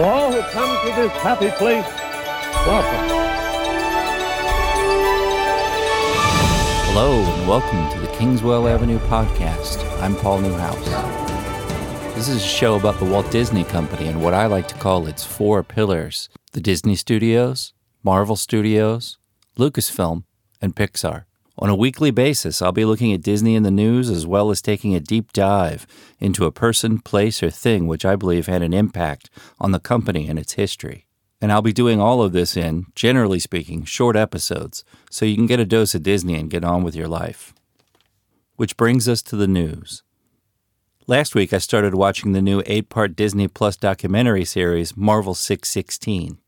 To 0.00 0.06
all 0.06 0.32
who 0.32 0.40
come 0.50 0.88
to 0.88 0.96
this 0.96 1.12
happy 1.20 1.50
place, 1.50 1.84
welcome. 2.66 3.06
Hello 6.86 7.20
and 7.20 7.46
welcome 7.46 7.90
to 7.90 8.06
the 8.06 8.10
Kingswell 8.16 8.66
Avenue 8.66 8.98
podcast. 9.00 9.84
I'm 10.00 10.16
Paul 10.16 10.40
Neuhaus. 10.40 12.14
This 12.14 12.28
is 12.28 12.36
a 12.36 12.46
show 12.46 12.76
about 12.76 12.98
the 12.98 13.04
Walt 13.04 13.30
Disney 13.30 13.62
Company 13.62 14.08
and 14.08 14.24
what 14.24 14.32
I 14.32 14.46
like 14.46 14.68
to 14.68 14.74
call 14.76 15.06
its 15.06 15.22
four 15.22 15.62
pillars 15.62 16.30
the 16.52 16.62
Disney 16.62 16.96
Studios, 16.96 17.74
Marvel 18.02 18.36
Studios, 18.36 19.18
Lucasfilm, 19.58 20.24
and 20.62 20.74
Pixar. 20.74 21.26
On 21.60 21.68
a 21.68 21.76
weekly 21.76 22.10
basis, 22.10 22.62
I'll 22.62 22.72
be 22.72 22.86
looking 22.86 23.12
at 23.12 23.20
Disney 23.20 23.54
in 23.54 23.64
the 23.64 23.70
news 23.70 24.08
as 24.08 24.26
well 24.26 24.50
as 24.50 24.62
taking 24.62 24.94
a 24.94 25.00
deep 25.00 25.30
dive 25.34 25.86
into 26.18 26.46
a 26.46 26.52
person, 26.52 27.00
place, 27.00 27.42
or 27.42 27.50
thing 27.50 27.86
which 27.86 28.06
I 28.06 28.16
believe 28.16 28.46
had 28.46 28.62
an 28.62 28.72
impact 28.72 29.28
on 29.58 29.70
the 29.70 29.78
company 29.78 30.26
and 30.26 30.38
its 30.38 30.54
history. 30.54 31.04
And 31.38 31.52
I'll 31.52 31.60
be 31.60 31.74
doing 31.74 32.00
all 32.00 32.22
of 32.22 32.32
this 32.32 32.56
in, 32.56 32.86
generally 32.94 33.38
speaking, 33.38 33.84
short 33.84 34.16
episodes, 34.16 34.84
so 35.10 35.26
you 35.26 35.36
can 35.36 35.46
get 35.46 35.60
a 35.60 35.66
dose 35.66 35.94
of 35.94 36.02
Disney 36.02 36.34
and 36.34 36.50
get 36.50 36.64
on 36.64 36.82
with 36.82 36.96
your 36.96 37.08
life. 37.08 37.52
Which 38.56 38.78
brings 38.78 39.06
us 39.06 39.20
to 39.22 39.36
the 39.36 39.48
news. 39.48 40.02
Last 41.06 41.34
week, 41.34 41.52
I 41.52 41.58
started 41.58 41.94
watching 41.94 42.32
the 42.32 42.40
new 42.40 42.62
eight 42.64 42.88
part 42.88 43.16
Disney 43.16 43.48
Plus 43.48 43.76
documentary 43.76 44.46
series, 44.46 44.96
Marvel 44.96 45.34
616. 45.34 46.38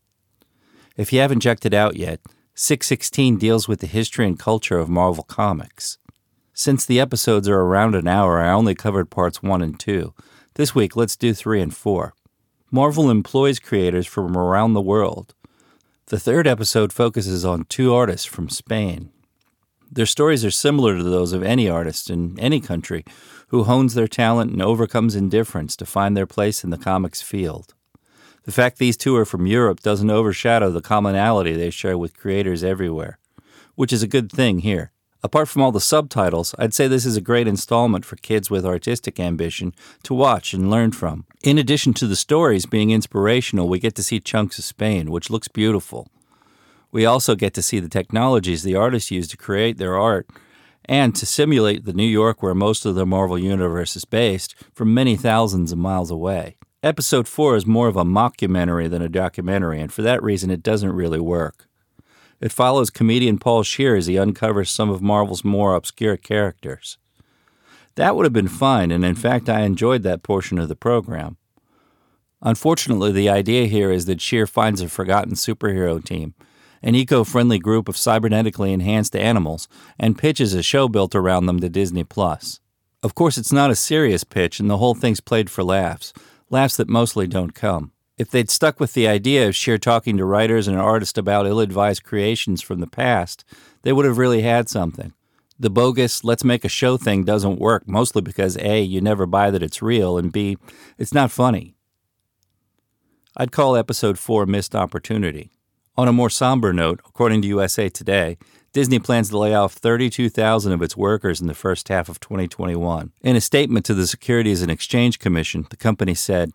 If 0.97 1.13
you 1.13 1.19
haven't 1.19 1.41
checked 1.41 1.67
it 1.67 1.73
out 1.73 1.97
yet, 1.97 2.19
616 2.55 3.37
deals 3.37 3.67
with 3.67 3.79
the 3.79 3.87
history 3.87 4.27
and 4.27 4.37
culture 4.37 4.77
of 4.77 4.87
Marvel 4.87 5.23
Comics. 5.23 5.97
Since 6.53 6.85
the 6.85 6.99
episodes 6.99 7.49
are 7.49 7.59
around 7.59 7.95
an 7.95 8.07
hour, 8.07 8.39
I 8.39 8.51
only 8.51 8.75
covered 8.75 9.09
parts 9.09 9.41
1 9.41 9.63
and 9.63 9.79
2. 9.79 10.13
This 10.53 10.75
week, 10.75 10.95
let's 10.95 11.15
do 11.15 11.33
3 11.33 11.61
and 11.61 11.75
4. 11.75 12.13
Marvel 12.69 13.09
employs 13.09 13.57
creators 13.57 14.05
from 14.05 14.37
around 14.37 14.73
the 14.73 14.81
world. 14.81 15.33
The 16.07 16.19
third 16.19 16.45
episode 16.45 16.93
focuses 16.93 17.43
on 17.43 17.65
two 17.69 17.91
artists 17.91 18.27
from 18.27 18.49
Spain. 18.49 19.09
Their 19.91 20.05
stories 20.05 20.45
are 20.45 20.51
similar 20.51 20.95
to 20.95 21.03
those 21.03 21.33
of 21.33 21.41
any 21.41 21.67
artist 21.67 22.11
in 22.11 22.37
any 22.39 22.59
country 22.59 23.03
who 23.47 23.63
hones 23.63 23.95
their 23.95 24.07
talent 24.07 24.51
and 24.51 24.61
overcomes 24.61 25.15
indifference 25.15 25.75
to 25.77 25.87
find 25.87 26.15
their 26.15 26.27
place 26.27 26.63
in 26.63 26.69
the 26.69 26.77
comics 26.77 27.21
field. 27.23 27.73
The 28.43 28.51
fact 28.51 28.77
these 28.77 28.97
two 28.97 29.15
are 29.15 29.25
from 29.25 29.47
Europe 29.47 29.79
doesn't 29.79 30.09
overshadow 30.09 30.69
the 30.69 30.81
commonality 30.81 31.53
they 31.53 31.69
share 31.69 31.97
with 31.97 32.17
creators 32.17 32.63
everywhere, 32.63 33.17
which 33.75 33.93
is 33.93 34.03
a 34.03 34.07
good 34.07 34.31
thing 34.31 34.59
here. 34.59 34.91
Apart 35.25 35.47
from 35.47 35.61
all 35.61 35.71
the 35.71 35.79
subtitles, 35.79 36.53
I'd 36.59 36.73
say 36.73 36.89
this 36.89 37.05
is 37.05 37.15
a 37.15 37.21
great 37.21 37.47
installment 37.47 38.03
for 38.03 38.17
kids 38.17 38.49
with 38.49 38.65
artistic 38.65 39.21
ambition 39.21 39.73
to 40.03 40.13
watch 40.13 40.53
and 40.53 40.69
learn 40.69 40.91
from. 40.91 41.25
In 41.41 41.57
addition 41.57 41.93
to 41.93 42.07
the 42.07 42.17
stories 42.17 42.65
being 42.65 42.89
inspirational, 42.89 43.69
we 43.69 43.79
get 43.79 43.95
to 43.95 44.03
see 44.03 44.19
chunks 44.19 44.59
of 44.59 44.65
Spain, 44.65 45.09
which 45.09 45.29
looks 45.29 45.47
beautiful. 45.47 46.09
We 46.91 47.05
also 47.05 47.35
get 47.35 47.53
to 47.53 47.61
see 47.61 47.79
the 47.79 47.87
technologies 47.87 48.63
the 48.63 48.75
artists 48.75 49.11
use 49.11 49.29
to 49.29 49.37
create 49.37 49.77
their 49.77 49.97
art 49.97 50.27
and 50.83 51.15
to 51.15 51.25
simulate 51.25 51.85
the 51.85 51.93
New 51.93 52.03
York 52.03 52.43
where 52.43 52.53
most 52.53 52.85
of 52.85 52.95
the 52.95 53.05
Marvel 53.05 53.39
Universe 53.39 53.95
is 53.95 54.03
based 54.03 54.53
from 54.73 54.93
many 54.93 55.15
thousands 55.15 55.71
of 55.71 55.77
miles 55.77 56.11
away. 56.11 56.57
Episode 56.83 57.29
4 57.29 57.55
is 57.55 57.65
more 57.65 57.87
of 57.87 57.95
a 57.95 58.03
mockumentary 58.03 58.89
than 58.89 59.01
a 59.01 59.07
documentary, 59.07 59.79
and 59.79 59.93
for 59.93 60.01
that 60.01 60.21
reason, 60.21 60.51
it 60.51 60.61
doesn't 60.61 60.91
really 60.91 61.19
work. 61.19 61.69
It 62.41 62.51
follows 62.51 62.89
comedian 62.89 63.37
Paul 63.37 63.63
Scheer 63.63 63.95
as 63.95 64.07
he 64.07 64.19
uncovers 64.19 64.69
some 64.69 64.89
of 64.89 65.01
Marvel's 65.01 65.45
more 65.45 65.75
obscure 65.75 66.17
characters. 66.17 66.97
That 67.95 68.17
would 68.17 68.25
have 68.25 68.33
been 68.33 68.49
fine, 68.49 68.91
and 68.91 69.05
in 69.05 69.15
fact, 69.15 69.47
I 69.47 69.61
enjoyed 69.61 70.03
that 70.03 70.23
portion 70.23 70.59
of 70.59 70.67
the 70.67 70.75
program. 70.75 71.37
Unfortunately, 72.41 73.13
the 73.13 73.29
idea 73.29 73.67
here 73.67 73.89
is 73.89 74.05
that 74.07 74.19
Scheer 74.19 74.45
finds 74.45 74.81
a 74.81 74.89
forgotten 74.89 75.35
superhero 75.35 76.03
team, 76.03 76.33
an 76.81 76.95
eco 76.95 77.23
friendly 77.23 77.59
group 77.59 77.87
of 77.87 77.95
cybernetically 77.95 78.73
enhanced 78.73 79.15
animals, 79.15 79.69
and 79.97 80.17
pitches 80.17 80.53
a 80.53 80.61
show 80.61 80.89
built 80.89 81.15
around 81.15 81.45
them 81.45 81.61
to 81.61 81.69
Disney 81.69 82.03
Plus. 82.03 82.59
Of 83.01 83.15
course, 83.15 83.37
it's 83.37 83.53
not 83.53 83.71
a 83.71 83.75
serious 83.75 84.25
pitch, 84.25 84.59
and 84.59 84.69
the 84.69 84.79
whole 84.79 84.95
thing's 84.95 85.21
played 85.21 85.49
for 85.49 85.63
laughs, 85.63 86.11
laughs 86.49 86.77
that 86.77 86.89
mostly 86.89 87.27
don't 87.27 87.53
come. 87.53 87.91
If 88.17 88.29
they'd 88.29 88.49
stuck 88.49 88.79
with 88.79 88.93
the 88.93 89.07
idea 89.07 89.47
of 89.47 89.55
Scheer 89.55 89.77
talking 89.77 90.17
to 90.17 90.25
writers 90.25 90.67
and 90.67 90.77
artists 90.77 91.17
about 91.17 91.47
ill 91.47 91.59
advised 91.59 92.03
creations 92.03 92.61
from 92.61 92.79
the 92.79 92.87
past, 92.87 93.43
they 93.81 93.91
would 93.91 94.05
have 94.05 94.19
really 94.19 94.43
had 94.43 94.69
something. 94.69 95.13
The 95.59 95.69
bogus, 95.69 96.23
let's 96.23 96.43
make 96.43 96.63
a 96.65 96.69
show 96.69 96.97
thing 96.97 97.23
doesn't 97.23 97.59
work, 97.59 97.87
mostly 97.87 98.21
because 98.21 98.57
A, 98.57 98.81
you 98.81 99.01
never 99.01 99.25
buy 99.25 99.49
that 99.49 99.63
it's 99.63 99.81
real, 99.81 100.17
and 100.17 100.31
B, 100.31 100.57
it's 100.97 101.13
not 101.13 101.31
funny. 101.31 101.75
I'd 103.35 103.51
call 103.51 103.75
episode 103.75 104.19
4 104.19 104.45
missed 104.45 104.75
opportunity. 104.75 105.51
On 105.95 106.07
a 106.07 106.13
more 106.13 106.29
somber 106.29 106.73
note, 106.73 107.01
according 107.07 107.41
to 107.43 107.47
USA 107.47 107.89
Today, 107.89 108.37
Disney 108.73 108.97
plans 108.97 109.29
to 109.29 109.37
lay 109.37 109.53
off 109.53 109.73
32,000 109.73 110.71
of 110.71 110.81
its 110.81 110.97
workers 110.97 111.39
in 111.39 111.45
the 111.45 111.53
first 111.53 111.89
half 111.89 112.09
of 112.09 112.19
2021. 112.19 113.11
In 113.21 113.35
a 113.35 113.41
statement 113.41 113.85
to 113.85 113.93
the 113.93 114.07
Securities 114.07 114.63
and 114.63 114.71
Exchange 114.71 115.19
Commission, 115.19 115.67
the 115.69 115.77
company 115.77 116.15
said, 116.15 116.51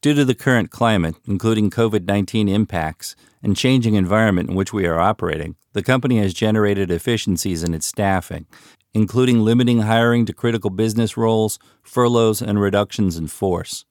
Due 0.00 0.14
to 0.14 0.24
the 0.24 0.34
current 0.34 0.70
climate, 0.70 1.16
including 1.28 1.68
COVID 1.68 2.06
19 2.06 2.48
impacts 2.48 3.14
and 3.42 3.58
changing 3.58 3.94
environment 3.94 4.48
in 4.48 4.56
which 4.56 4.72
we 4.72 4.86
are 4.86 4.98
operating, 4.98 5.56
the 5.74 5.82
company 5.82 6.16
has 6.16 6.32
generated 6.32 6.90
efficiencies 6.90 7.62
in 7.62 7.74
its 7.74 7.86
staffing, 7.86 8.46
including 8.94 9.40
limiting 9.40 9.80
hiring 9.80 10.24
to 10.24 10.32
critical 10.32 10.70
business 10.70 11.14
roles, 11.14 11.58
furloughs, 11.82 12.40
and 12.40 12.58
reductions 12.58 13.18
in 13.18 13.26
force. 13.26 13.84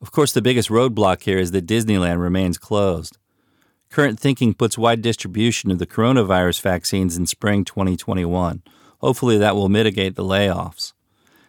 Of 0.00 0.12
course, 0.12 0.32
the 0.32 0.42
biggest 0.42 0.68
roadblock 0.68 1.22
here 1.22 1.38
is 1.38 1.50
that 1.50 1.66
Disneyland 1.66 2.20
remains 2.20 2.56
closed. 2.56 3.18
Current 3.90 4.20
thinking 4.20 4.54
puts 4.54 4.76
wide 4.76 5.02
distribution 5.02 5.70
of 5.70 5.78
the 5.78 5.86
coronavirus 5.86 6.60
vaccines 6.60 7.16
in 7.16 7.26
spring 7.26 7.64
2021. 7.64 8.62
Hopefully, 8.98 9.38
that 9.38 9.56
will 9.56 9.68
mitigate 9.68 10.14
the 10.14 10.24
layoffs. 10.24 10.92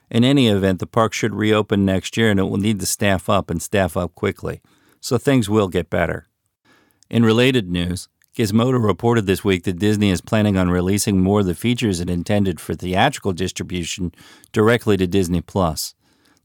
In 0.10 0.24
any 0.24 0.48
event, 0.48 0.80
the 0.80 0.88
park 0.88 1.14
should 1.14 1.36
reopen 1.36 1.86
next 1.86 2.18
year 2.18 2.32
and 2.32 2.40
it 2.40 2.44
will 2.44 2.58
need 2.58 2.80
to 2.80 2.86
staff 2.86 3.30
up 3.30 3.50
and 3.50 3.62
staff 3.62 3.96
up 3.96 4.16
quickly. 4.16 4.62
So 5.02 5.18
things 5.18 5.50
will 5.50 5.68
get 5.68 5.90
better. 5.90 6.28
In 7.10 7.24
related 7.24 7.70
news, 7.70 8.08
Gizmodo 8.36 8.84
reported 8.84 9.26
this 9.26 9.44
week 9.44 9.64
that 9.64 9.80
Disney 9.80 10.10
is 10.10 10.22
planning 10.22 10.58
on 10.58 10.70
releasing 10.70 11.20
more 11.20 11.42
of 11.42 11.46
the 11.46 11.56
features 11.56 12.00
it 12.00 12.10
intended 12.10 12.60
for 12.60 12.74
theatrical 12.74 13.34
distribution 13.34 14.14
directly 14.52 14.98
to 14.98 15.08
Disney 15.08 15.42
Plus. 15.42 15.94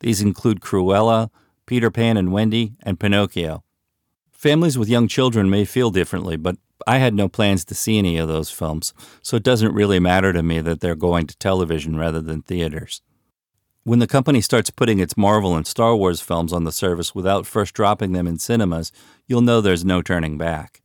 These 0.00 0.21
include 0.21 0.61
Cruella, 0.61 1.31
Peter 1.66 1.91
Pan 1.91 2.16
and 2.16 2.32
Wendy, 2.32 2.72
and 2.82 2.99
Pinocchio. 2.99 3.64
Families 4.44 4.77
with 4.77 4.91
young 4.91 5.09
children 5.09 5.49
may 5.49 5.65
feel 5.65 5.91
differently, 5.91 6.37
but 6.37 6.59
I 6.87 6.99
had 6.99 7.15
no 7.15 7.31
plans 7.31 7.65
to 7.65 7.75
see 7.75 7.97
any 7.97 8.19
of 8.19 8.28
those 8.28 8.50
films, 8.50 8.93
so 9.22 9.38
it 9.38 9.43
doesn't 9.43 9.72
really 9.72 9.99
matter 9.99 10.34
to 10.34 10.43
me 10.43 10.60
that 10.60 10.81
they're 10.81 10.94
going 10.94 11.27
to 11.28 11.38
television 11.38 11.97
rather 11.97 12.21
than 12.21 12.43
theaters. 12.43 13.00
When 13.84 14.00
the 14.00 14.06
company 14.06 14.43
starts 14.43 14.69
putting 14.69 14.99
its 14.99 15.16
Marvel 15.16 15.56
and 15.56 15.66
Star 15.66 15.97
Wars 15.97 16.21
films 16.21 16.53
on 16.53 16.65
the 16.65 16.72
service 16.72 17.15
without 17.15 17.47
first 17.47 17.72
dropping 17.72 18.12
them 18.12 18.27
in 18.27 18.38
cinemas, 18.38 18.93
you'll 19.27 19.41
know 19.41 19.62
there's 19.62 19.82
no 19.82 20.03
turning 20.03 20.37
back. 20.37 20.82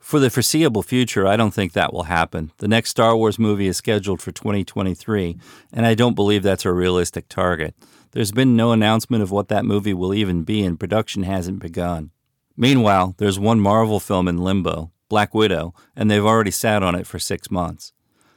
For 0.00 0.18
the 0.18 0.30
foreseeable 0.30 0.82
future, 0.82 1.26
I 1.26 1.36
don't 1.36 1.52
think 1.52 1.74
that 1.74 1.92
will 1.92 2.04
happen. 2.04 2.52
The 2.56 2.68
next 2.68 2.88
Star 2.88 3.14
Wars 3.14 3.38
movie 3.38 3.66
is 3.66 3.76
scheduled 3.76 4.22
for 4.22 4.32
2023, 4.32 5.36
and 5.74 5.84
I 5.84 5.92
don't 5.92 6.16
believe 6.16 6.42
that's 6.42 6.64
a 6.64 6.72
realistic 6.72 7.28
target. 7.28 7.74
There's 8.12 8.32
been 8.32 8.56
no 8.56 8.72
announcement 8.72 9.22
of 9.22 9.30
what 9.30 9.48
that 9.48 9.66
movie 9.66 9.92
will 9.92 10.14
even 10.14 10.42
be, 10.42 10.64
and 10.64 10.80
production 10.80 11.24
hasn't 11.24 11.58
begun. 11.58 12.10
Meanwhile, 12.56 13.14
there's 13.18 13.38
one 13.38 13.60
Marvel 13.60 14.00
film 14.00 14.28
in 14.28 14.38
limbo, 14.38 14.92
Black 15.08 15.34
Widow, 15.34 15.74
and 15.96 16.10
they've 16.10 16.24
already 16.24 16.50
sat 16.50 16.82
on 16.82 16.94
it 16.94 17.06
for 17.06 17.18
six 17.18 17.50
months. 17.50 17.92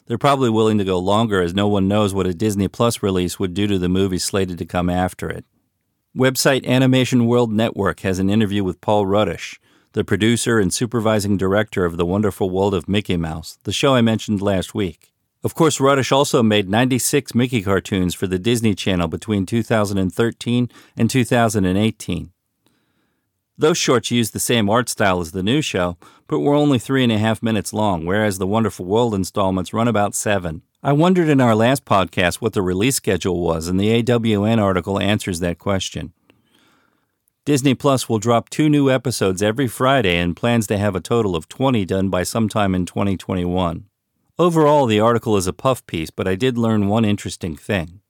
They're 0.07 0.17
probably 0.17 0.49
willing 0.49 0.77
to 0.77 0.85
go 0.85 0.97
longer 0.97 1.41
as 1.41 1.53
no 1.53 1.67
one 1.67 1.87
knows 1.87 2.13
what 2.13 2.27
a 2.27 2.33
Disney 2.33 2.67
Plus 2.67 3.03
release 3.03 3.37
would 3.39 3.53
do 3.53 3.67
to 3.67 3.77
the 3.77 3.89
movie 3.89 4.17
slated 4.17 4.57
to 4.57 4.65
come 4.65 4.89
after 4.89 5.29
it. 5.29 5.45
Website 6.15 6.65
Animation 6.65 7.27
World 7.27 7.51
Network 7.51 7.99
has 7.99 8.17
an 8.17 8.29
interview 8.29 8.63
with 8.63 8.81
Paul 8.81 9.05
Rudish, 9.05 9.59
the 9.91 10.03
producer 10.03 10.59
and 10.59 10.73
supervising 10.73 11.37
director 11.37 11.85
of 11.85 11.97
The 11.97 12.05
Wonderful 12.05 12.49
World 12.49 12.73
of 12.73 12.87
Mickey 12.87 13.17
Mouse, 13.17 13.59
the 13.63 13.73
show 13.73 13.93
I 13.93 14.01
mentioned 14.01 14.41
last 14.41 14.73
week. 14.73 15.13
Of 15.43 15.53
course, 15.53 15.79
Rudish 15.79 16.11
also 16.11 16.41
made 16.41 16.69
96 16.69 17.35
Mickey 17.35 17.61
cartoons 17.61 18.15
for 18.15 18.25
the 18.27 18.39
Disney 18.39 18.73
Channel 18.73 19.07
between 19.07 19.45
2013 19.45 20.69
and 20.95 21.09
2018. 21.09 22.31
Those 23.59 23.77
shorts 23.77 24.11
used 24.11 24.33
the 24.33 24.39
same 24.39 24.69
art 24.69 24.87
style 24.87 25.19
as 25.19 25.31
the 25.31 25.41
new 25.41 25.63
show, 25.63 25.97
but 26.27 26.41
were 26.41 26.53
only 26.53 26.77
three 26.77 27.01
and 27.01 27.11
a 27.11 27.17
half 27.17 27.41
minutes 27.41 27.73
long, 27.73 28.05
whereas 28.05 28.37
the 28.37 28.45
Wonderful 28.45 28.85
World 28.85 29.15
installments 29.15 29.73
run 29.73 29.87
about 29.87 30.13
seven. 30.13 30.61
I 30.83 30.93
wondered 30.93 31.27
in 31.27 31.41
our 31.41 31.55
last 31.55 31.83
podcast 31.83 32.35
what 32.35 32.53
the 32.53 32.61
release 32.61 32.95
schedule 32.95 33.41
was, 33.41 33.67
and 33.67 33.79
the 33.79 34.03
AWN 34.03 34.61
article 34.61 34.99
answers 34.99 35.39
that 35.39 35.57
question. 35.57 36.13
Disney 37.45 37.73
Plus 37.73 38.07
will 38.07 38.19
drop 38.19 38.49
two 38.49 38.69
new 38.69 38.91
episodes 38.91 39.41
every 39.41 39.67
Friday 39.67 40.17
and 40.17 40.35
plans 40.35 40.67
to 40.67 40.77
have 40.77 40.95
a 40.95 40.99
total 40.99 41.35
of 41.35 41.49
20 41.49 41.83
done 41.85 42.09
by 42.09 42.21
sometime 42.21 42.75
in 42.75 42.85
2021. 42.85 43.85
Overall, 44.37 44.85
the 44.85 44.99
article 44.99 45.35
is 45.35 45.47
a 45.47 45.53
puff 45.53 45.83
piece, 45.87 46.11
but 46.11 46.27
I 46.27 46.35
did 46.35 46.59
learn 46.59 46.89
one 46.89 47.05
interesting 47.05 47.55
thing. 47.55 48.01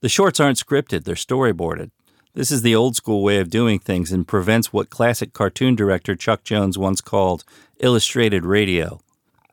The 0.00 0.08
shorts 0.08 0.40
aren't 0.40 0.56
scripted, 0.56 1.04
they're 1.04 1.16
storyboarded. 1.16 1.90
This 2.32 2.52
is 2.52 2.62
the 2.62 2.76
old 2.76 2.94
school 2.94 3.24
way 3.24 3.38
of 3.38 3.50
doing 3.50 3.80
things 3.80 4.12
and 4.12 4.26
prevents 4.26 4.72
what 4.72 4.88
classic 4.88 5.32
cartoon 5.32 5.74
director 5.74 6.14
Chuck 6.14 6.44
Jones 6.44 6.78
once 6.78 7.00
called 7.00 7.42
illustrated 7.80 8.44
radio. 8.44 9.00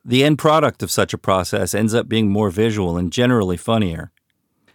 The 0.06 0.24
end 0.24 0.38
product 0.38 0.84
of 0.84 0.92
such 0.92 1.12
a 1.12 1.18
process 1.18 1.74
ends 1.74 1.96
up 1.96 2.08
being 2.08 2.30
more 2.30 2.52
visual 2.52 2.96
and 2.96 3.12
generally 3.12 3.58
funnier. 3.58 4.12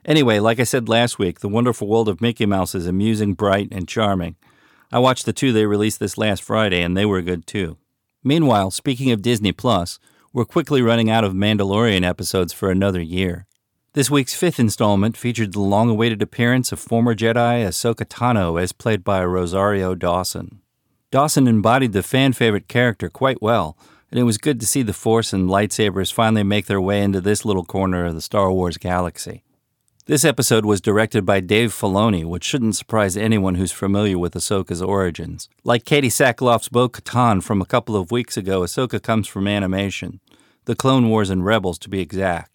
Anyway, 0.05 0.41
like 0.41 0.59
I 0.59 0.65
said 0.65 0.89
last 0.89 1.21
week, 1.21 1.41
The 1.41 1.49
Wonderful 1.49 1.87
World 1.87 2.09
of 2.09 2.21
Mickey 2.21 2.45
Mouse 2.45 2.75
is 2.75 2.89
amusing, 2.89 3.35
bright, 3.35 3.69
and 3.71 3.87
charming. 3.87 4.35
I 4.91 4.99
watched 4.99 5.25
the 5.25 5.33
two 5.33 5.53
they 5.53 5.65
released 5.65 6.01
this 6.01 6.19
last 6.19 6.43
Friday, 6.43 6.83
and 6.83 6.97
they 6.97 7.07
were 7.07 7.23
good 7.23 7.47
too. 7.47 7.79
Meanwhile, 8.25 8.73
speaking 8.73 9.13
of 9.13 9.23
Disney 9.23 9.53
Plus, 9.53 10.01
we're 10.33 10.45
quickly 10.45 10.83
running 10.83 11.09
out 11.09 11.23
of 11.23 11.35
Mandalorian 11.35 12.05
episodes 12.05 12.53
for 12.53 12.69
another 12.69 13.01
year. 13.01 13.47
This 13.94 14.11
week's 14.11 14.33
fifth 14.35 14.59
installment 14.59 15.19
featured 15.19 15.53
the 15.53 15.61
long 15.61 15.91
awaited 15.91 16.23
appearance 16.23 16.73
of 16.73 16.81
former 16.81 17.15
Jedi 17.15 17.62
Ahsoka 17.62 18.06
Tano 18.06 18.59
as 18.59 18.73
played 18.73 19.05
by 19.05 19.23
Rosario 19.23 19.94
Dawson. 19.94 20.62
Dawson 21.11 21.47
embodied 21.47 21.93
the 21.93 22.03
fan 22.03 22.33
favorite 22.33 22.69
character 22.69 23.11
quite 23.11 23.43
well, 23.43 23.77
and 24.11 24.19
it 24.19 24.23
was 24.23 24.39
good 24.39 24.59
to 24.61 24.67
see 24.67 24.81
the 24.81 24.94
Force 24.94 25.35
and 25.35 25.47
lightsabers 25.47 26.11
finally 26.11 26.43
make 26.43 26.65
their 26.65 26.81
way 26.81 27.03
into 27.03 27.21
this 27.21 27.44
little 27.44 27.67
corner 27.67 28.06
of 28.06 28.15
the 28.15 28.23
Star 28.23 28.50
Wars 28.50 28.79
galaxy. 28.79 29.43
This 30.06 30.25
episode 30.25 30.65
was 30.65 30.81
directed 30.81 31.27
by 31.27 31.41
Dave 31.41 31.71
Filoni, 31.71 32.25
which 32.25 32.44
shouldn't 32.44 32.77
surprise 32.77 33.15
anyone 33.15 33.56
who's 33.56 33.73
familiar 33.73 34.17
with 34.17 34.33
Ahsoka's 34.33 34.81
origins. 34.81 35.50
Like 35.65 35.85
Katee 35.85 36.06
Sackhoff's 36.06 36.71
Bo 36.71 36.89
Katan 36.89 37.43
from 37.43 37.61
a 37.61 37.67
couple 37.67 37.97
of 37.97 38.11
weeks 38.11 38.39
ago, 38.39 38.62
Ahsoka 38.62 39.03
comes 39.03 39.29
from 39.29 39.47
animation, 39.47 40.21
the 40.65 40.75
Clone 40.75 41.11
Wars 41.11 41.29
and 41.29 41.44
Rebels 41.44 41.79
to 41.81 41.91
be 41.91 42.00
exact. 42.00 42.52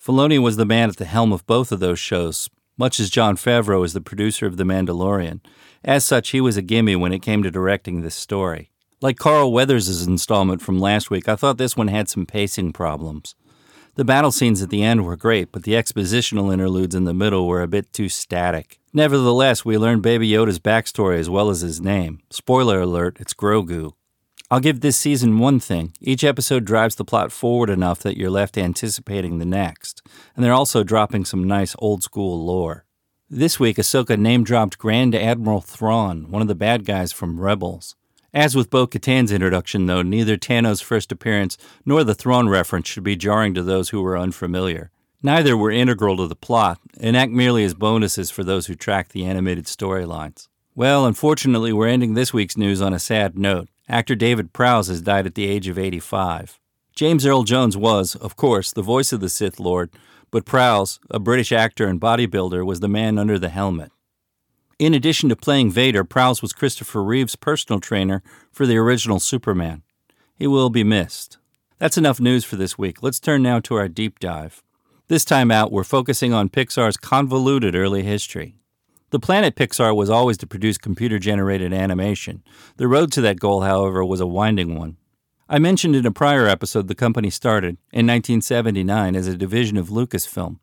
Filoni 0.00 0.38
was 0.38 0.56
the 0.56 0.64
man 0.64 0.88
at 0.88 0.96
the 0.96 1.04
helm 1.04 1.32
of 1.32 1.46
both 1.46 1.72
of 1.72 1.80
those 1.80 1.98
shows, 1.98 2.48
much 2.76 3.00
as 3.00 3.10
Jon 3.10 3.36
Favreau 3.36 3.84
is 3.84 3.92
the 3.92 4.00
producer 4.00 4.46
of 4.46 4.56
The 4.56 4.64
Mandalorian. 4.64 5.40
As 5.84 6.04
such, 6.04 6.30
he 6.30 6.40
was 6.40 6.56
a 6.56 6.62
gimme 6.62 6.96
when 6.96 7.12
it 7.12 7.22
came 7.22 7.42
to 7.42 7.50
directing 7.50 8.00
this 8.00 8.14
story. 8.14 8.70
Like 9.00 9.18
Carl 9.18 9.52
Weathers' 9.52 10.06
installment 10.06 10.62
from 10.62 10.78
last 10.78 11.10
week, 11.10 11.28
I 11.28 11.36
thought 11.36 11.58
this 11.58 11.76
one 11.76 11.88
had 11.88 12.08
some 12.08 12.26
pacing 12.26 12.72
problems. 12.72 13.34
The 13.96 14.04
battle 14.04 14.30
scenes 14.30 14.62
at 14.62 14.70
the 14.70 14.84
end 14.84 15.04
were 15.04 15.16
great, 15.16 15.50
but 15.50 15.64
the 15.64 15.72
expositional 15.72 16.52
interludes 16.52 16.94
in 16.94 17.04
the 17.04 17.12
middle 17.12 17.48
were 17.48 17.62
a 17.62 17.68
bit 17.68 17.92
too 17.92 18.08
static. 18.08 18.78
Nevertheless, 18.92 19.64
we 19.64 19.76
learned 19.76 20.02
Baby 20.02 20.30
Yoda's 20.30 20.60
backstory 20.60 21.18
as 21.18 21.28
well 21.28 21.50
as 21.50 21.62
his 21.62 21.80
name. 21.80 22.20
Spoiler 22.30 22.80
alert, 22.80 23.16
it's 23.18 23.34
Grogu. 23.34 23.92
I'll 24.50 24.60
give 24.60 24.80
this 24.80 24.96
season 24.96 25.38
one 25.38 25.60
thing. 25.60 25.92
Each 26.00 26.24
episode 26.24 26.64
drives 26.64 26.94
the 26.94 27.04
plot 27.04 27.32
forward 27.32 27.68
enough 27.68 28.00
that 28.00 28.16
you're 28.16 28.30
left 28.30 28.56
anticipating 28.56 29.38
the 29.38 29.44
next, 29.44 30.00
and 30.34 30.42
they're 30.42 30.54
also 30.54 30.82
dropping 30.82 31.26
some 31.26 31.46
nice 31.46 31.76
old 31.80 32.02
school 32.02 32.46
lore. 32.46 32.86
This 33.28 33.60
week, 33.60 33.76
Ahsoka 33.76 34.16
name 34.18 34.44
dropped 34.44 34.78
Grand 34.78 35.14
Admiral 35.14 35.60
Thrawn, 35.60 36.30
one 36.30 36.40
of 36.40 36.48
the 36.48 36.54
bad 36.54 36.86
guys 36.86 37.12
from 37.12 37.38
Rebels. 37.38 37.94
As 38.32 38.56
with 38.56 38.70
Bo 38.70 38.86
Katan's 38.86 39.32
introduction, 39.32 39.84
though, 39.84 40.00
neither 40.00 40.38
Tano's 40.38 40.80
first 40.80 41.12
appearance 41.12 41.58
nor 41.84 42.02
the 42.02 42.14
Thrawn 42.14 42.48
reference 42.48 42.88
should 42.88 43.04
be 43.04 43.16
jarring 43.16 43.52
to 43.52 43.62
those 43.62 43.90
who 43.90 44.00
were 44.00 44.16
unfamiliar. 44.16 44.90
Neither 45.22 45.58
were 45.58 45.70
integral 45.70 46.16
to 46.16 46.26
the 46.26 46.34
plot, 46.34 46.80
and 46.98 47.18
act 47.18 47.32
merely 47.32 47.64
as 47.64 47.74
bonuses 47.74 48.30
for 48.30 48.44
those 48.44 48.66
who 48.66 48.74
track 48.74 49.10
the 49.10 49.26
animated 49.26 49.66
storylines. 49.66 50.48
Well, 50.78 51.06
unfortunately, 51.06 51.72
we're 51.72 51.88
ending 51.88 52.14
this 52.14 52.32
week's 52.32 52.56
news 52.56 52.80
on 52.80 52.94
a 52.94 53.00
sad 53.00 53.36
note. 53.36 53.68
Actor 53.88 54.14
David 54.14 54.52
Prowse 54.52 54.86
has 54.86 55.02
died 55.02 55.26
at 55.26 55.34
the 55.34 55.44
age 55.44 55.66
of 55.66 55.76
85. 55.76 56.60
James 56.94 57.26
Earl 57.26 57.42
Jones 57.42 57.76
was, 57.76 58.14
of 58.14 58.36
course, 58.36 58.70
the 58.70 58.80
voice 58.80 59.12
of 59.12 59.18
the 59.18 59.28
Sith 59.28 59.58
Lord, 59.58 59.90
but 60.30 60.44
Prowse, 60.44 61.00
a 61.10 61.18
British 61.18 61.50
actor 61.50 61.88
and 61.88 62.00
bodybuilder, 62.00 62.64
was 62.64 62.78
the 62.78 62.86
man 62.86 63.18
under 63.18 63.40
the 63.40 63.48
helmet. 63.48 63.90
In 64.78 64.94
addition 64.94 65.28
to 65.30 65.34
playing 65.34 65.72
Vader, 65.72 66.04
Prowse 66.04 66.42
was 66.42 66.52
Christopher 66.52 67.02
Reeve's 67.02 67.34
personal 67.34 67.80
trainer 67.80 68.22
for 68.52 68.64
the 68.64 68.76
original 68.76 69.18
Superman. 69.18 69.82
He 70.36 70.46
will 70.46 70.70
be 70.70 70.84
missed. 70.84 71.38
That's 71.80 71.98
enough 71.98 72.20
news 72.20 72.44
for 72.44 72.54
this 72.54 72.78
week. 72.78 73.02
Let's 73.02 73.18
turn 73.18 73.42
now 73.42 73.58
to 73.58 73.74
our 73.74 73.88
deep 73.88 74.20
dive. 74.20 74.62
This 75.08 75.24
time 75.24 75.50
out, 75.50 75.72
we're 75.72 75.82
focusing 75.82 76.32
on 76.32 76.50
Pixar's 76.50 76.96
convoluted 76.96 77.74
early 77.74 78.04
history. 78.04 78.57
The 79.10 79.18
plan 79.18 79.44
at 79.44 79.56
Pixar 79.56 79.96
was 79.96 80.10
always 80.10 80.36
to 80.38 80.46
produce 80.46 80.76
computer 80.76 81.18
generated 81.18 81.72
animation. 81.72 82.42
The 82.76 82.88
road 82.88 83.10
to 83.12 83.20
that 83.22 83.40
goal, 83.40 83.62
however, 83.62 84.04
was 84.04 84.20
a 84.20 84.26
winding 84.26 84.78
one. 84.78 84.98
I 85.48 85.58
mentioned 85.58 85.96
in 85.96 86.04
a 86.04 86.10
prior 86.10 86.46
episode 86.46 86.88
the 86.88 86.94
company 86.94 87.30
started, 87.30 87.78
in 87.90 88.06
1979, 88.06 89.16
as 89.16 89.26
a 89.26 89.36
division 89.36 89.78
of 89.78 89.88
Lucasfilm. 89.88 90.58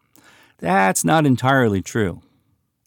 That's 0.60 1.04
not 1.04 1.26
entirely 1.26 1.82
true. 1.82 2.22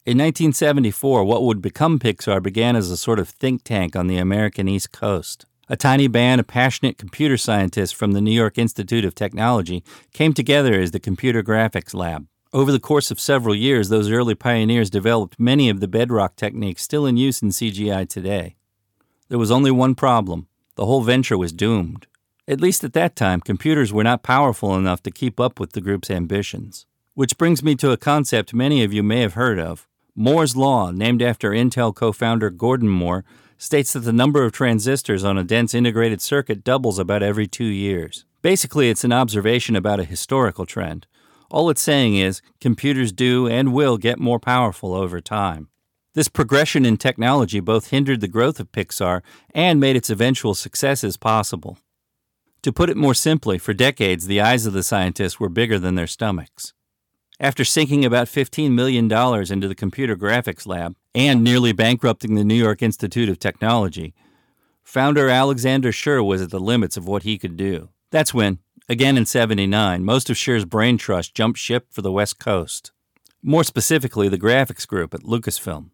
In 0.05 0.17
1974, 0.17 1.25
what 1.25 1.43
would 1.43 1.61
become 1.61 1.99
Pixar 1.99 2.41
began 2.41 2.77
as 2.77 2.89
a 2.89 2.95
sort 2.95 3.19
of 3.19 3.27
think 3.27 3.65
tank 3.65 3.97
on 3.97 4.07
the 4.07 4.17
American 4.17 4.69
East 4.69 4.93
Coast. 4.93 5.45
A 5.67 5.75
tiny 5.75 6.07
band 6.07 6.39
of 6.39 6.47
passionate 6.47 6.97
computer 6.97 7.37
scientists 7.37 7.91
from 7.91 8.13
the 8.13 8.21
New 8.21 8.31
York 8.31 8.57
Institute 8.57 9.03
of 9.03 9.13
Technology 9.13 9.83
came 10.13 10.33
together 10.33 10.79
as 10.79 10.91
the 10.91 10.99
Computer 10.99 11.43
Graphics 11.43 11.93
Lab. 11.93 12.27
Over 12.51 12.71
the 12.71 12.79
course 12.79 13.11
of 13.11 13.19
several 13.19 13.53
years, 13.53 13.89
those 13.89 14.09
early 14.09 14.33
pioneers 14.33 14.89
developed 14.89 15.39
many 15.39 15.69
of 15.69 15.81
the 15.81 15.87
bedrock 15.87 16.35
techniques 16.35 16.81
still 16.81 17.05
in 17.05 17.15
use 17.15 17.43
in 17.43 17.49
CGI 17.49 18.09
today. 18.09 18.55
There 19.27 19.37
was 19.37 19.51
only 19.51 19.69
one 19.69 19.93
problem 19.93 20.47
the 20.73 20.87
whole 20.87 21.01
venture 21.01 21.37
was 21.37 21.53
doomed. 21.53 22.07
At 22.47 22.59
least 22.59 22.83
at 22.83 22.93
that 22.93 23.15
time, 23.15 23.41
computers 23.41 23.93
were 23.93 24.03
not 24.03 24.23
powerful 24.23 24.75
enough 24.75 25.03
to 25.03 25.11
keep 25.11 25.39
up 25.39 25.59
with 25.59 25.73
the 25.73 25.81
group's 25.81 26.09
ambitions. 26.09 26.87
Which 27.13 27.37
brings 27.37 27.61
me 27.61 27.75
to 27.75 27.91
a 27.91 27.97
concept 27.97 28.51
many 28.51 28.83
of 28.83 28.93
you 28.93 29.03
may 29.03 29.21
have 29.21 29.33
heard 29.33 29.59
of. 29.59 29.87
Moore's 30.15 30.55
Law, 30.55 30.89
named 30.89 31.21
after 31.21 31.51
Intel 31.51 31.93
co 31.93 32.11
founder 32.11 32.49
Gordon 32.49 32.89
Moore, 32.89 33.25
states 33.59 33.93
that 33.93 33.99
the 33.99 34.13
number 34.13 34.43
of 34.43 34.53
transistors 34.53 35.23
on 35.23 35.37
a 35.37 35.43
dense 35.43 35.75
integrated 35.75 36.19
circuit 36.19 36.63
doubles 36.63 36.97
about 36.97 37.21
every 37.21 37.45
two 37.45 37.65
years. 37.65 38.25
Basically, 38.41 38.89
it's 38.89 39.03
an 39.03 39.13
observation 39.13 39.75
about 39.75 39.99
a 39.99 40.05
historical 40.05 40.65
trend. 40.65 41.05
All 41.51 41.69
it's 41.69 41.81
saying 41.81 42.15
is 42.15 42.41
computers 42.61 43.11
do 43.11 43.47
and 43.47 43.73
will 43.73 43.97
get 43.97 44.19
more 44.19 44.39
powerful 44.39 44.93
over 44.93 45.19
time. 45.19 45.69
This 46.13 46.27
progression 46.27 46.85
in 46.85 46.97
technology 46.97 47.59
both 47.59 47.89
hindered 47.89 48.21
the 48.21 48.27
growth 48.27 48.59
of 48.59 48.71
Pixar 48.71 49.21
and 49.53 49.79
made 49.79 49.95
its 49.95 50.09
eventual 50.09 50.53
successes 50.53 51.17
possible. 51.17 51.77
To 52.63 52.73
put 52.73 52.89
it 52.89 52.97
more 52.97 53.13
simply, 53.13 53.57
for 53.57 53.73
decades 53.73 54.27
the 54.27 54.41
eyes 54.41 54.65
of 54.65 54.73
the 54.73 54.83
scientists 54.83 55.39
were 55.39 55.49
bigger 55.49 55.79
than 55.79 55.95
their 55.95 56.07
stomachs. 56.07 56.73
After 57.39 57.63
sinking 57.63 58.03
about 58.03 58.27
$15 58.27 58.71
million 58.71 59.05
into 59.05 59.67
the 59.67 59.75
computer 59.75 60.17
graphics 60.17 60.67
lab 60.67 60.95
and 61.15 61.41
nearly 61.41 61.71
bankrupting 61.71 62.35
the 62.35 62.43
New 62.43 62.55
York 62.55 62.81
Institute 62.81 63.29
of 63.29 63.39
Technology, 63.39 64.13
founder 64.83 65.29
Alexander 65.29 65.93
Schure 65.93 66.21
was 66.21 66.41
at 66.41 66.49
the 66.49 66.59
limits 66.59 66.97
of 66.97 67.07
what 67.07 67.23
he 67.23 67.37
could 67.37 67.55
do. 67.55 67.89
That's 68.11 68.33
when, 68.33 68.59
Again 68.89 69.17
in 69.17 69.27
79, 69.27 70.03
most 70.03 70.31
of 70.31 70.37
Schure's 70.37 70.65
brain 70.65 70.97
trust 70.97 71.35
jumped 71.35 71.59
ship 71.59 71.87
for 71.91 72.01
the 72.01 72.11
West 72.11 72.39
Coast, 72.39 72.91
more 73.41 73.63
specifically, 73.63 74.27
the 74.27 74.37
graphics 74.37 74.85
group 74.85 75.13
at 75.13 75.21
Lucasfilm. 75.21 75.91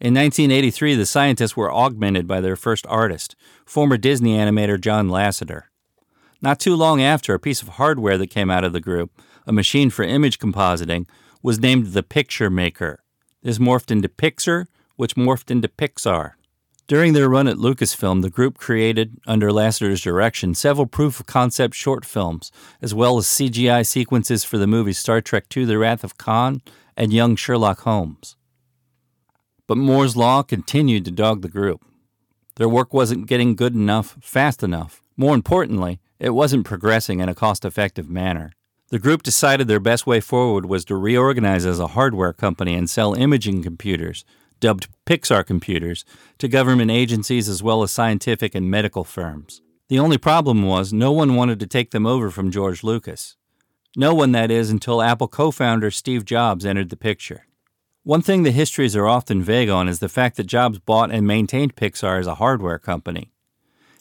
In 0.00 0.12
1983, 0.12 0.96
the 0.96 1.06
scientists 1.06 1.56
were 1.56 1.72
augmented 1.72 2.26
by 2.26 2.40
their 2.40 2.56
first 2.56 2.86
artist, 2.88 3.36
former 3.64 3.96
Disney 3.96 4.36
animator 4.36 4.78
John 4.78 5.08
Lasseter. 5.08 5.62
Not 6.42 6.60
too 6.60 6.74
long 6.74 7.00
after, 7.00 7.32
a 7.32 7.38
piece 7.38 7.62
of 7.62 7.68
hardware 7.68 8.18
that 8.18 8.30
came 8.30 8.50
out 8.50 8.64
of 8.64 8.74
the 8.74 8.80
group, 8.80 9.22
a 9.46 9.52
machine 9.52 9.88
for 9.88 10.02
image 10.02 10.38
compositing, 10.38 11.06
was 11.42 11.60
named 11.60 11.88
the 11.88 12.02
Picture 12.02 12.50
Maker. 12.50 13.02
This 13.42 13.58
morphed 13.58 13.90
into 13.90 14.08
Pixer, 14.08 14.66
which 14.96 15.14
morphed 15.14 15.50
into 15.50 15.68
Pixar. 15.68 16.32
During 16.86 17.14
their 17.14 17.30
run 17.30 17.48
at 17.48 17.56
Lucasfilm, 17.56 18.20
the 18.20 18.28
group 18.28 18.58
created, 18.58 19.18
under 19.26 19.50
Lasseter's 19.50 20.02
direction, 20.02 20.54
several 20.54 20.86
proof 20.86 21.18
of 21.18 21.24
concept 21.24 21.74
short 21.74 22.04
films, 22.04 22.52
as 22.82 22.92
well 22.92 23.16
as 23.16 23.24
CGI 23.24 23.86
sequences 23.86 24.44
for 24.44 24.58
the 24.58 24.66
movies 24.66 24.98
Star 24.98 25.22
Trek 25.22 25.44
II 25.56 25.64
The 25.64 25.78
Wrath 25.78 26.04
of 26.04 26.18
Khan 26.18 26.60
and 26.94 27.10
Young 27.10 27.36
Sherlock 27.36 27.80
Holmes. 27.80 28.36
But 29.66 29.78
Moore's 29.78 30.14
Law 30.14 30.42
continued 30.42 31.06
to 31.06 31.10
dog 31.10 31.40
the 31.40 31.48
group. 31.48 31.82
Their 32.56 32.68
work 32.68 32.92
wasn't 32.92 33.28
getting 33.28 33.56
good 33.56 33.74
enough, 33.74 34.18
fast 34.20 34.62
enough. 34.62 35.02
More 35.16 35.34
importantly, 35.34 36.00
it 36.18 36.30
wasn't 36.30 36.66
progressing 36.66 37.20
in 37.20 37.30
a 37.30 37.34
cost 37.34 37.64
effective 37.64 38.10
manner. 38.10 38.52
The 38.90 38.98
group 38.98 39.22
decided 39.22 39.68
their 39.68 39.80
best 39.80 40.06
way 40.06 40.20
forward 40.20 40.66
was 40.66 40.84
to 40.84 40.96
reorganize 40.96 41.64
as 41.64 41.80
a 41.80 41.88
hardware 41.88 42.34
company 42.34 42.74
and 42.74 42.90
sell 42.90 43.14
imaging 43.14 43.62
computers 43.62 44.26
dubbed 44.64 44.88
Pixar 45.04 45.44
computers, 45.44 46.06
to 46.38 46.48
government 46.48 46.90
agencies 46.90 47.50
as 47.50 47.62
well 47.62 47.82
as 47.82 47.90
scientific 47.90 48.54
and 48.54 48.70
medical 48.70 49.04
firms. 49.04 49.60
The 49.90 49.98
only 49.98 50.16
problem 50.16 50.62
was 50.62 50.90
no 50.90 51.12
one 51.12 51.36
wanted 51.36 51.60
to 51.60 51.66
take 51.66 51.90
them 51.90 52.06
over 52.06 52.30
from 52.30 52.50
George 52.50 52.82
Lucas. 52.82 53.36
No 53.94 54.14
one, 54.14 54.32
that 54.32 54.50
is, 54.50 54.70
until 54.70 55.02
Apple 55.02 55.28
co 55.28 55.50
founder 55.50 55.90
Steve 55.90 56.24
Jobs 56.24 56.64
entered 56.64 56.88
the 56.88 56.96
picture. 56.96 57.44
One 58.04 58.22
thing 58.22 58.42
the 58.42 58.52
histories 58.52 58.96
are 58.96 59.06
often 59.06 59.42
vague 59.42 59.68
on 59.68 59.86
is 59.86 59.98
the 59.98 60.08
fact 60.08 60.38
that 60.38 60.46
Jobs 60.46 60.78
bought 60.78 61.10
and 61.10 61.26
maintained 61.26 61.76
Pixar 61.76 62.18
as 62.18 62.26
a 62.26 62.36
hardware 62.36 62.78
company. 62.78 63.34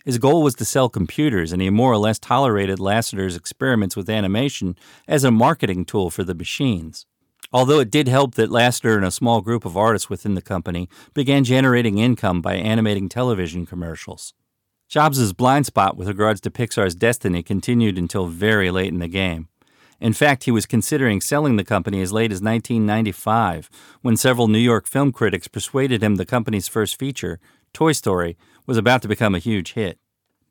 His 0.06 0.18
goal 0.18 0.44
was 0.44 0.56
to 0.56 0.66
sell 0.66 0.88
computers, 0.88 1.52
and 1.52 1.62
he 1.62 1.70
more 1.72 1.92
or 1.92 1.98
less 1.98 2.20
tolerated 2.20 2.80
Lasseter's 2.80 3.36
experiments 3.36 3.98
with 3.98 4.10
animation 4.10 4.78
as 5.10 5.26
a 5.26 5.32
marketing 5.32 5.84
tool 5.84 6.10
for 6.10 6.24
the 6.24 6.34
machines. 6.34 7.06
Although 7.54 7.80
it 7.80 7.92
did 7.92 8.08
help 8.08 8.34
that 8.36 8.50
Lasseter 8.50 8.96
and 8.96 9.06
a 9.06 9.12
small 9.12 9.40
group 9.42 9.64
of 9.64 9.78
artists 9.78 10.10
within 10.10 10.34
the 10.34 10.42
company 10.42 10.90
began 11.14 11.44
generating 11.44 12.00
income 12.00 12.42
by 12.42 12.56
animating 12.56 13.08
television 13.08 13.68
commercials. 13.68 14.34
Jobs' 14.90 15.34
blind 15.34 15.68
spot 15.68 15.96
with 15.96 16.08
regards 16.08 16.42
to 16.42 16.52
Pixar's 16.52 16.96
destiny 16.96 17.44
continued 17.44 17.98
until 17.98 18.26
very 18.26 18.72
late 18.72 18.92
in 18.92 19.00
the 19.00 19.08
game. 19.08 19.50
In 20.02 20.14
fact, 20.14 20.44
he 20.44 20.52
was 20.52 20.66
considering 20.66 21.22
selling 21.22 21.56
the 21.56 21.64
company 21.64 22.02
as 22.02 22.12
late 22.12 22.32
as 22.32 22.42
1995 22.42 23.70
when 24.02 24.18
several 24.18 24.48
New 24.48 24.58
York 24.60 24.88
film 24.88 25.12
critics 25.12 25.48
persuaded 25.48 26.04
him 26.04 26.16
the 26.16 26.26
company's 26.26 26.68
first 26.68 27.00
feature, 27.00 27.40
Toy 27.72 27.92
Story, 27.92 28.36
was 28.66 28.78
about 28.78 29.02
to 29.04 29.08
become 29.08 29.36
a 29.36 29.40
huge 29.40 29.74
hit. 29.74 30.00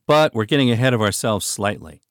But 0.06 0.35
we're 0.35 0.44
getting 0.44 0.71
ahead 0.71 0.94
of 0.94 1.02
ourselves 1.02 1.44
slightly. 1.47 2.02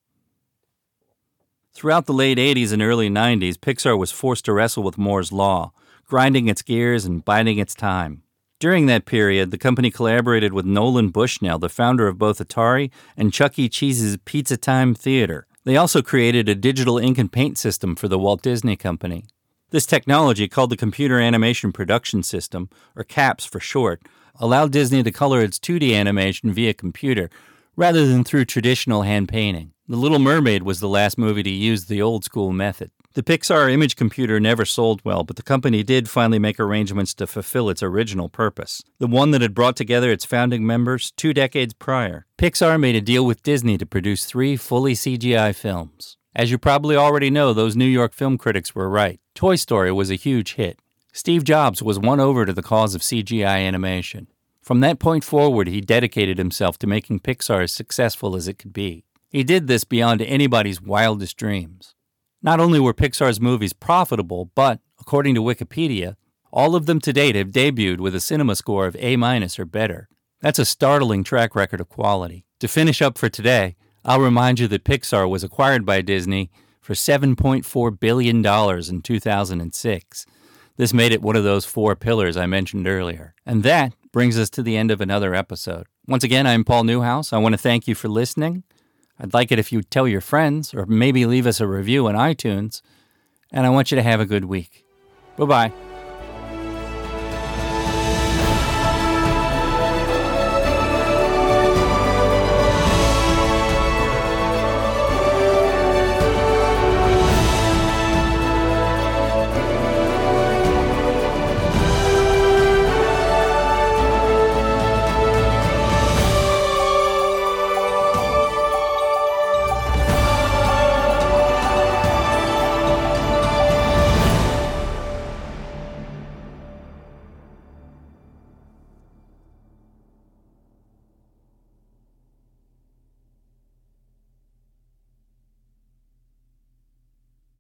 Throughout 1.74 2.06
the 2.06 2.14
late 2.14 2.38
80s 2.38 2.74
and 2.74 2.82
early 2.82 3.10
90s, 3.10 3.56
Pixar 3.56 3.98
was 3.98 4.12
forced 4.12 4.46
to 4.46 4.54
wrestle 4.54 4.84
with 4.84 4.98
Moore's 4.98 5.32
Law, 5.32 5.72
grinding 6.06 6.48
its 6.48 6.62
gears 6.62 7.06
and 7.06 7.24
biding 7.24 7.60
its 7.60 7.74
time. 7.74 8.24
During 8.60 8.86
that 8.86 9.06
period, 9.06 9.50
the 9.50 9.58
company 9.58 9.90
collaborated 9.90 10.54
with 10.54 10.66
Nolan 10.66 11.10
Bushnell, 11.10 11.60
the 11.60 11.70
founder 11.70 12.08
of 12.08 12.20
both 12.20 12.38
Atari 12.40 12.92
and 13.16 13.34
Chuck 13.34 13.58
E. 13.58 13.70
Cheese's 13.70 14.18
Pizza 14.26 14.58
Time 14.58 14.94
Theater. 14.94 15.48
They 15.64 15.78
also 15.78 16.02
created 16.02 16.50
a 16.50 16.56
digital 16.56 16.98
ink 16.98 17.18
and 17.18 17.32
paint 17.32 17.58
system 17.58 17.96
for 17.96 18.08
the 18.08 18.20
Walt 18.20 18.42
Disney 18.42 18.76
Company. 18.76 19.26
This 19.70 19.86
technology, 19.86 20.50
called 20.50 20.70
the 20.70 20.78
Computer 20.78 21.20
Animation 21.20 21.72
Production 21.72 22.22
System, 22.22 22.70
or 22.96 23.06
CAPS 23.06 23.46
for 23.46 23.62
short, 23.62 24.02
allowed 24.36 24.74
Disney 24.74 25.02
to 25.04 25.12
color 25.12 25.42
its 25.42 25.58
2D 25.58 25.96
animation 25.96 26.52
via 26.52 26.74
computer 26.74 27.30
rather 27.78 28.06
than 28.06 28.26
through 28.26 28.46
traditional 28.46 29.04
hand 29.04 29.30
painting. 29.30 29.72
The 29.92 29.98
Little 29.98 30.20
Mermaid 30.20 30.64
was 30.64 30.80
the 30.80 30.88
last 30.88 31.18
movie 31.18 31.44
to 31.44 31.50
use 31.50 31.84
the 31.84 32.02
old 32.02 32.24
school 32.24 32.54
method. 32.54 32.92
The 33.14 33.24
Pixar 33.24 33.70
image 33.70 33.98
computer 33.98 34.40
never 34.40 34.64
sold 34.64 35.02
well, 35.04 35.26
but 35.26 35.36
the 35.36 35.44
company 35.44 35.84
did 35.84 36.10
finally 36.10 36.40
make 36.40 36.62
arrangements 36.62 37.14
to 37.16 37.28
fulfill 37.28 37.70
its 37.70 37.84
original 37.84 38.30
purpose, 38.30 38.82
the 39.00 39.08
one 39.08 39.32
that 39.32 39.42
had 39.42 39.54
brought 39.54 39.76
together 39.76 40.10
its 40.10 40.24
founding 40.24 40.66
members 40.66 41.12
two 41.18 41.34
decades 41.34 41.74
prior. 41.74 42.26
Pixar 42.38 42.80
made 42.80 42.96
a 42.96 43.02
deal 43.02 43.26
with 43.26 43.44
Disney 43.44 43.78
to 43.78 43.86
produce 43.86 44.24
three 44.24 44.56
fully 44.56 44.94
CGI 44.94 45.54
films. 45.54 46.16
As 46.34 46.52
you 46.52 46.58
probably 46.58 46.96
already 46.96 47.30
know, 47.30 47.52
those 47.52 47.76
New 47.76 47.84
York 47.84 48.14
film 48.14 48.38
critics 48.38 48.74
were 48.74 48.90
right. 48.90 49.20
Toy 49.36 49.58
Story 49.58 49.92
was 49.92 50.10
a 50.10 50.16
huge 50.16 50.54
hit. 50.54 50.80
Steve 51.12 51.44
Jobs 51.44 51.84
was 51.84 52.00
won 52.00 52.22
over 52.22 52.46
to 52.46 52.54
the 52.54 52.64
cause 52.64 52.96
of 52.96 53.02
CGI 53.02 53.68
animation. 53.68 54.28
From 54.62 54.80
that 54.80 55.00
point 55.00 55.26
forward, 55.26 55.68
he 55.68 55.82
dedicated 55.82 56.38
himself 56.38 56.78
to 56.78 56.88
making 56.88 57.20
Pixar 57.20 57.64
as 57.64 57.74
successful 57.74 58.38
as 58.38 58.48
it 58.48 58.58
could 58.58 58.72
be. 58.72 59.04
He 59.32 59.46
did 59.46 59.68
this 59.68 59.86
beyond 59.86 60.22
anybody's 60.22 60.82
wildest 60.82 61.38
dreams. 61.38 61.96
Not 62.42 62.60
only 62.60 62.82
were 62.82 62.94
Pixar's 62.94 63.40
movies 63.40 63.72
profitable, 63.72 64.52
but, 64.56 64.80
according 65.00 65.36
to 65.36 65.42
Wikipedia, 65.42 66.16
all 66.52 66.76
of 66.76 66.86
them 66.86 67.00
to 67.00 67.14
date 67.14 67.36
have 67.36 67.48
debuted 67.48 68.00
with 68.00 68.14
a 68.14 68.20
cinema 68.20 68.58
score 68.58 68.88
of 68.88 68.98
A 69.00 69.16
minus 69.16 69.58
or 69.58 69.64
better. 69.64 70.10
That's 70.42 70.60
a 70.60 70.66
startling 70.66 71.24
track 71.24 71.56
record 71.56 71.80
of 71.80 71.88
quality. 71.88 72.46
To 72.60 72.68
finish 72.68 73.02
up 73.02 73.18
for 73.18 73.30
today, 73.30 73.78
I'll 74.04 74.20
remind 74.20 74.60
you 74.60 74.68
that 74.68 74.84
Pixar 74.84 75.30
was 75.30 75.46
acquired 75.46 75.86
by 75.86 76.02
Disney 76.02 76.52
for 76.82 76.94
$7.4 76.94 78.00
billion 78.00 78.46
in 78.46 79.02
2006. 79.02 80.26
This 80.76 80.94
made 80.94 81.12
it 81.12 81.22
one 81.22 81.36
of 81.38 81.44
those 81.44 81.64
four 81.64 81.96
pillars 81.96 82.36
I 82.36 82.48
mentioned 82.48 82.88
earlier. 82.88 83.34
And 83.46 83.64
that 83.64 83.94
brings 84.12 84.38
us 84.38 84.50
to 84.52 84.64
the 84.64 84.76
end 84.76 84.92
of 84.92 85.00
another 85.00 85.34
episode. 85.34 85.86
Once 86.08 86.24
again, 86.24 86.48
I'm 86.48 86.66
Paul 86.66 86.84
Neuhaus. 86.84 87.32
I 87.32 87.38
want 87.38 87.54
to 87.54 87.58
thank 87.58 87.88
you 87.88 87.96
for 87.96 88.10
listening. 88.10 88.64
I'd 89.22 89.36
like 89.36 89.52
it 89.52 89.60
if 89.60 89.72
you 89.72 89.84
tell 89.84 90.08
your 90.08 90.20
friends 90.20 90.74
or 90.74 90.88
maybe 90.88 91.26
leave 91.28 91.46
us 91.46 91.62
a 91.62 91.68
review 91.68 92.08
on 92.08 92.16
iTunes. 92.16 92.82
And 93.52 93.68
I 93.68 93.70
want 93.70 93.92
you 93.92 93.96
to 93.96 94.04
have 94.04 94.20
a 94.20 94.26
good 94.26 94.46
week. 94.46 94.84
Bye 95.38 95.46
bye. 95.46 95.91